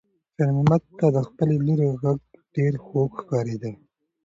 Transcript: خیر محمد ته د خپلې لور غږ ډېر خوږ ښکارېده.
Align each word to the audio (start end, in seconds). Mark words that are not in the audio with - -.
خیر 0.35 0.49
محمد 0.55 0.83
ته 0.97 1.07
د 1.15 1.17
خپلې 1.27 1.55
لور 1.65 1.81
غږ 2.01 2.19
ډېر 2.55 2.73
خوږ 2.85 3.11
ښکارېده. 3.21 3.71